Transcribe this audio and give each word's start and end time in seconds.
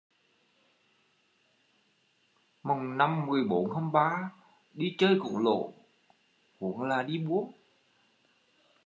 Mồng 2.63 2.97
năm 2.97 3.25
mười 3.27 3.43
bốn 3.49 3.75
hăm 3.75 3.91
ba, 3.91 4.29
đi 4.73 4.95
chơi 4.97 5.19
cũng 5.23 5.37
lỗ 5.37 5.73
huống 6.61 6.81
là 6.81 7.03
đi 7.03 7.17
buôn 7.17 7.51